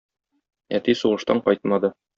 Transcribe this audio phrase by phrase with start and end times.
[0.79, 1.95] Әти сугыштан кайтмады.